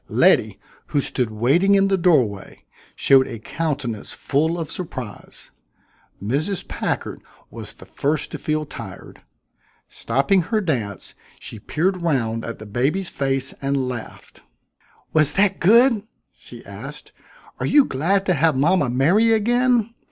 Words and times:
Letty, 0.09 0.59
who 0.87 0.99
stood 0.99 1.29
waiting 1.29 1.75
in 1.75 1.87
the 1.87 1.95
doorway, 1.95 2.65
showed 2.95 3.27
a 3.27 3.37
countenance 3.37 4.13
full 4.13 4.57
of 4.57 4.71
surprise. 4.71 5.51
Mrs. 6.19 6.67
Packard 6.67 7.21
was 7.51 7.73
the 7.73 7.85
first 7.85 8.31
to 8.31 8.39
feel 8.39 8.65
tired. 8.65 9.21
Stopping 9.89 10.41
her 10.41 10.59
dance, 10.59 11.13
she 11.39 11.59
peered 11.59 12.01
round 12.01 12.43
at 12.43 12.57
the 12.57 12.65
baby's 12.65 13.11
face 13.11 13.53
and 13.61 13.87
laughed. 13.87 14.41
"Was 15.13 15.33
that 15.33 15.59
good?" 15.59 16.01
she 16.33 16.65
asked. 16.65 17.11
"Are 17.59 17.67
you 17.67 17.85
glad 17.85 18.25
to 18.25 18.33
have 18.33 18.57
mama 18.57 18.89
merry 18.89 19.31
again? 19.33 19.93